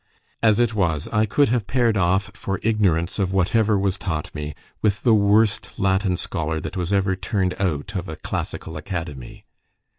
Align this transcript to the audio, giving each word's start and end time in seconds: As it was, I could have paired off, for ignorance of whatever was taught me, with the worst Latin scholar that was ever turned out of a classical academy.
As 0.41 0.59
it 0.59 0.73
was, 0.73 1.07
I 1.09 1.27
could 1.27 1.49
have 1.49 1.67
paired 1.67 1.95
off, 1.95 2.31
for 2.33 2.59
ignorance 2.63 3.19
of 3.19 3.33
whatever 3.33 3.77
was 3.77 3.99
taught 3.99 4.33
me, 4.33 4.55
with 4.81 5.03
the 5.03 5.13
worst 5.13 5.77
Latin 5.77 6.17
scholar 6.17 6.59
that 6.59 6.75
was 6.75 6.91
ever 6.91 7.15
turned 7.15 7.53
out 7.59 7.95
of 7.95 8.09
a 8.09 8.15
classical 8.15 8.77
academy. 8.77 9.45